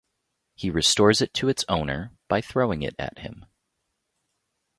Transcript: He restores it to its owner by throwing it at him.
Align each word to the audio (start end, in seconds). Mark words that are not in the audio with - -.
He 0.55 0.71
restores 0.71 1.21
it 1.21 1.31
to 1.35 1.47
its 1.47 1.63
owner 1.69 2.11
by 2.27 2.41
throwing 2.41 2.81
it 2.81 2.95
at 2.97 3.19
him. 3.19 3.45